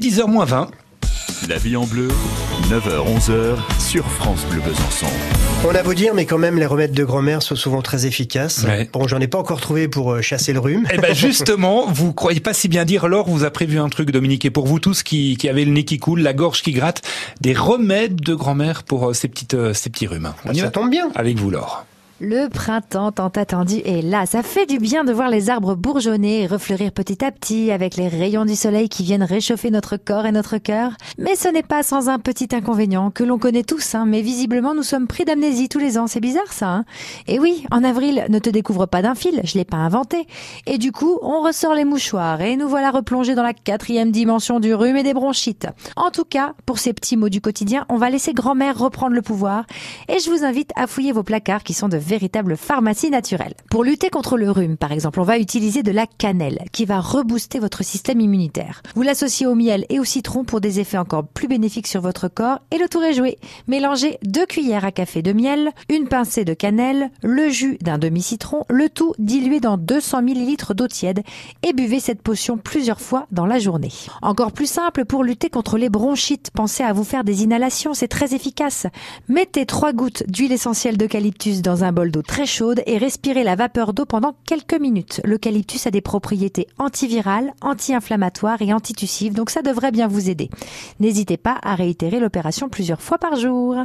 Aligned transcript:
10h 0.00 0.26
moins 0.28 0.46
20. 0.46 0.70
La 1.48 1.58
vie 1.58 1.76
en 1.76 1.84
bleu, 1.84 2.08
9h-11h 2.70 3.56
sur 3.78 4.06
France 4.10 4.46
Bleu 4.50 4.60
Besançon. 4.60 5.06
On 5.68 5.74
a 5.74 5.82
beau 5.82 5.92
dire, 5.92 6.14
mais 6.14 6.24
quand 6.24 6.38
même, 6.38 6.56
les 6.56 6.64
remèdes 6.64 6.92
de 6.92 7.04
grand-mère 7.04 7.42
sont 7.42 7.54
souvent 7.54 7.82
très 7.82 8.06
efficaces. 8.06 8.64
Ouais. 8.66 8.88
Bon, 8.90 9.06
j'en 9.06 9.20
ai 9.20 9.26
pas 9.26 9.38
encore 9.38 9.60
trouvé 9.60 9.88
pour 9.88 10.12
euh, 10.12 10.22
chasser 10.22 10.54
le 10.54 10.58
rhume. 10.58 10.86
Eh 10.90 10.96
ben 10.96 11.14
justement, 11.14 11.86
vous 11.86 12.14
croyez 12.14 12.40
pas 12.40 12.54
si 12.54 12.68
bien 12.68 12.86
dire, 12.86 13.08
Laure 13.08 13.28
vous 13.28 13.44
a 13.44 13.50
prévu 13.50 13.78
un 13.78 13.90
truc, 13.90 14.10
Dominique, 14.10 14.46
et 14.46 14.50
pour 14.50 14.66
vous 14.66 14.78
tous 14.78 15.02
qui, 15.02 15.36
qui 15.36 15.50
avez 15.50 15.66
le 15.66 15.72
nez 15.72 15.84
qui 15.84 15.98
coule, 15.98 16.20
la 16.20 16.32
gorge 16.32 16.62
qui 16.62 16.72
gratte, 16.72 17.02
des 17.42 17.52
remèdes 17.52 18.22
de 18.22 18.34
grand-mère 18.34 18.82
pour 18.82 19.10
euh, 19.10 19.12
ces, 19.12 19.28
petites, 19.28 19.54
euh, 19.54 19.74
ces 19.74 19.90
petits 19.90 20.06
rhumes. 20.06 20.32
On 20.46 20.52
y 20.52 20.58
Ça 20.58 20.64
va 20.64 20.70
tombe 20.70 20.88
bien. 20.88 21.10
Avec 21.14 21.38
vous, 21.38 21.50
Laure. 21.50 21.84
Le 22.22 22.50
printemps 22.50 23.12
tant 23.12 23.28
attendu 23.28 23.76
est 23.86 24.02
là. 24.02 24.26
Ça 24.26 24.42
fait 24.42 24.66
du 24.66 24.76
bien 24.76 25.04
de 25.04 25.12
voir 25.12 25.30
les 25.30 25.48
arbres 25.48 25.74
bourgeonner 25.74 26.42
et 26.42 26.46
refleurir 26.46 26.92
petit 26.92 27.24
à 27.24 27.32
petit 27.32 27.70
avec 27.70 27.96
les 27.96 28.08
rayons 28.08 28.44
du 28.44 28.56
soleil 28.56 28.90
qui 28.90 29.04
viennent 29.04 29.22
réchauffer 29.22 29.70
notre 29.70 29.96
corps 29.96 30.26
et 30.26 30.32
notre 30.32 30.58
cœur. 30.58 30.92
Mais 31.16 31.34
ce 31.34 31.48
n'est 31.48 31.62
pas 31.62 31.82
sans 31.82 32.10
un 32.10 32.18
petit 32.18 32.48
inconvénient 32.52 33.10
que 33.10 33.24
l'on 33.24 33.38
connaît 33.38 33.62
tous, 33.62 33.94
hein, 33.94 34.04
mais 34.06 34.20
visiblement 34.20 34.74
nous 34.74 34.82
sommes 34.82 35.06
pris 35.06 35.24
d'amnésie 35.24 35.70
tous 35.70 35.78
les 35.78 35.96
ans. 35.96 36.08
C'est 36.08 36.20
bizarre 36.20 36.52
ça. 36.52 36.68
Hein 36.68 36.84
et 37.26 37.38
oui, 37.38 37.64
en 37.70 37.82
avril, 37.82 38.26
ne 38.28 38.38
te 38.38 38.50
découvre 38.50 38.84
pas 38.84 39.00
d'un 39.00 39.14
fil, 39.14 39.40
je 39.44 39.56
l'ai 39.56 39.64
pas 39.64 39.78
inventé. 39.78 40.26
Et 40.66 40.76
du 40.76 40.92
coup, 40.92 41.18
on 41.22 41.40
ressort 41.40 41.72
les 41.72 41.86
mouchoirs 41.86 42.42
et 42.42 42.56
nous 42.56 42.68
voilà 42.68 42.90
replongés 42.90 43.34
dans 43.34 43.42
la 43.42 43.54
quatrième 43.54 44.10
dimension 44.10 44.60
du 44.60 44.74
rhume 44.74 44.98
et 44.98 45.04
des 45.04 45.14
bronchites. 45.14 45.68
En 45.96 46.10
tout 46.10 46.26
cas, 46.26 46.52
pour 46.66 46.80
ces 46.80 46.92
petits 46.92 47.16
mots 47.16 47.30
du 47.30 47.40
quotidien, 47.40 47.86
on 47.88 47.96
va 47.96 48.10
laisser 48.10 48.34
grand-mère 48.34 48.78
reprendre 48.78 49.14
le 49.14 49.22
pouvoir 49.22 49.64
et 50.10 50.18
je 50.18 50.28
vous 50.28 50.44
invite 50.44 50.70
à 50.76 50.86
fouiller 50.86 51.12
vos 51.12 51.22
placards 51.22 51.62
qui 51.62 51.72
sont 51.72 51.88
de 51.88 52.09
véritables 52.10 52.56
pharmacies 52.56 53.08
naturelles. 53.08 53.54
Pour 53.70 53.84
lutter 53.84 54.10
contre 54.10 54.36
le 54.36 54.50
rhume, 54.50 54.76
par 54.76 54.90
exemple, 54.90 55.20
on 55.20 55.24
va 55.24 55.38
utiliser 55.38 55.84
de 55.84 55.92
la 55.92 56.06
cannelle 56.06 56.64
qui 56.72 56.84
va 56.84 57.00
rebooster 57.00 57.60
votre 57.60 57.84
système 57.84 58.20
immunitaire. 58.20 58.82
Vous 58.96 59.02
l'associez 59.02 59.46
au 59.46 59.54
miel 59.54 59.86
et 59.90 60.00
au 60.00 60.04
citron 60.04 60.42
pour 60.42 60.60
des 60.60 60.80
effets 60.80 60.98
encore 60.98 61.24
plus 61.24 61.46
bénéfiques 61.46 61.86
sur 61.86 62.00
votre 62.00 62.26
corps 62.26 62.58
et 62.72 62.78
le 62.78 62.88
tour 62.88 63.04
est 63.04 63.14
joué. 63.14 63.38
Mélangez 63.68 64.18
deux 64.24 64.44
cuillères 64.44 64.84
à 64.84 64.90
café 64.90 65.22
de 65.22 65.32
miel, 65.32 65.70
une 65.88 66.08
pincée 66.08 66.44
de 66.44 66.52
cannelle, 66.52 67.10
le 67.22 67.48
jus 67.48 67.78
d'un 67.80 67.98
demi-citron, 67.98 68.64
le 68.68 68.88
tout 68.88 69.14
dilué 69.20 69.60
dans 69.60 69.78
200 69.78 70.18
ml 70.26 70.74
d'eau 70.74 70.88
tiède 70.88 71.22
et 71.62 71.72
buvez 71.72 72.00
cette 72.00 72.22
potion 72.22 72.58
plusieurs 72.58 73.00
fois 73.00 73.28
dans 73.30 73.46
la 73.46 73.60
journée. 73.60 73.92
Encore 74.20 74.50
plus 74.50 74.68
simple 74.68 75.04
pour 75.04 75.22
lutter 75.22 75.48
contre 75.48 75.78
les 75.78 75.88
bronchites, 75.88 76.50
pensez 76.52 76.82
à 76.82 76.92
vous 76.92 77.04
faire 77.04 77.22
des 77.22 77.44
inhalations, 77.44 77.94
c'est 77.94 78.08
très 78.08 78.34
efficace. 78.34 78.88
Mettez 79.28 79.64
trois 79.64 79.92
gouttes 79.92 80.24
d'huile 80.26 80.52
essentielle 80.52 80.96
d'eucalyptus 80.96 81.62
dans 81.62 81.84
un 81.84 81.92
bol 81.92 81.99
d'eau 82.08 82.22
très 82.22 82.46
chaude 82.46 82.82
et 82.86 82.96
respirez 82.96 83.44
la 83.44 83.56
vapeur 83.56 83.92
d'eau 83.92 84.06
pendant 84.06 84.34
quelques 84.46 84.80
minutes. 84.80 85.20
L'eucalyptus 85.24 85.86
a 85.86 85.90
des 85.90 86.00
propriétés 86.00 86.66
antivirales, 86.78 87.52
anti-inflammatoires 87.60 88.62
et 88.62 88.72
antitussives, 88.72 89.34
donc 89.34 89.50
ça 89.50 89.60
devrait 89.60 89.92
bien 89.92 90.08
vous 90.08 90.30
aider. 90.30 90.48
N'hésitez 90.98 91.36
pas 91.36 91.58
à 91.62 91.74
réitérer 91.74 92.18
l'opération 92.18 92.70
plusieurs 92.70 93.02
fois 93.02 93.18
par 93.18 93.36
jour. 93.36 93.76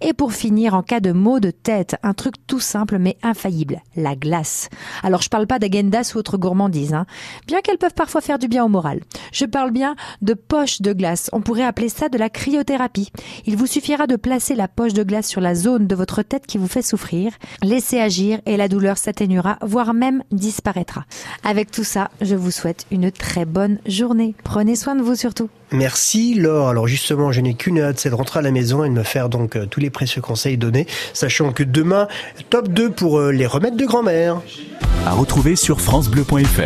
Et 0.00 0.14
pour 0.14 0.32
finir, 0.32 0.74
en 0.74 0.82
cas 0.82 1.00
de 1.00 1.12
maux 1.12 1.40
de 1.40 1.50
tête, 1.50 1.96
un 2.02 2.14
truc 2.14 2.34
tout 2.46 2.60
simple 2.60 2.98
mais 2.98 3.18
infaillible, 3.22 3.82
la 3.94 4.16
glace. 4.16 4.70
Alors 5.02 5.20
je 5.20 5.28
parle 5.28 5.46
pas 5.46 5.58
d'agendas 5.58 6.12
ou 6.14 6.18
autres 6.18 6.38
gourmandises, 6.38 6.94
hein, 6.94 7.04
bien 7.46 7.60
qu'elles 7.60 7.78
peuvent 7.78 7.94
parfois 7.94 8.22
faire 8.22 8.38
du 8.38 8.48
bien 8.48 8.64
au 8.64 8.68
moral. 8.68 9.00
Je 9.32 9.44
parle 9.44 9.70
bien 9.70 9.94
de 10.22 10.32
poche 10.34 10.80
de 10.80 10.94
glace. 10.94 11.28
On 11.32 11.42
pourrait 11.42 11.64
appeler 11.64 11.90
ça 11.90 12.08
de 12.08 12.16
la 12.16 12.30
cryothérapie. 12.30 13.10
Il 13.44 13.56
vous 13.56 13.66
suffira 13.66 14.06
de 14.06 14.16
placer 14.16 14.54
la 14.54 14.68
poche 14.68 14.94
de 14.94 15.02
glace 15.02 15.28
sur 15.28 15.40
la 15.40 15.54
zone 15.54 15.86
de 15.86 15.94
votre 15.94 16.22
tête 16.22 16.46
qui 16.46 16.58
vous 16.58 16.68
fait 16.68 16.82
souffrir. 16.82 17.32
Laissez 17.62 17.98
agir 17.98 18.40
et 18.46 18.56
la 18.56 18.68
douleur 18.68 18.98
s'atténuera, 18.98 19.58
voire 19.62 19.92
même 19.92 20.22
disparaîtra. 20.30 21.04
Avec 21.42 21.70
tout 21.70 21.84
ça, 21.84 22.10
je 22.20 22.36
vous 22.36 22.52
souhaite 22.52 22.86
une 22.90 23.10
très 23.10 23.44
bonne 23.44 23.78
journée. 23.86 24.34
Prenez 24.44 24.76
soin 24.76 24.94
de 24.94 25.02
vous 25.02 25.16
surtout. 25.16 25.48
Merci 25.72 26.34
Laure. 26.34 26.68
Alors 26.68 26.86
justement, 26.86 27.32
je 27.32 27.40
n'ai 27.40 27.54
qu'une 27.54 27.80
hâte, 27.80 27.98
c'est 27.98 28.10
de 28.10 28.14
rentrer 28.14 28.38
à 28.38 28.42
la 28.42 28.52
maison 28.52 28.84
et 28.84 28.88
de 28.88 28.94
me 28.94 29.02
faire 29.02 29.28
donc 29.28 29.56
euh, 29.56 29.66
tous 29.66 29.80
les 29.80 29.90
précieux 29.90 30.22
conseils 30.22 30.56
donnés, 30.56 30.86
sachant 31.12 31.52
que 31.52 31.64
demain, 31.64 32.08
top 32.48 32.68
2 32.68 32.90
pour 32.90 33.18
euh, 33.18 33.32
les 33.32 33.46
remèdes 33.46 33.76
de 33.76 33.84
grand-mère. 33.84 34.40
À 35.04 35.12
retrouver 35.12 35.56
sur 35.56 35.80
FranceBleu.fr. 35.80 36.62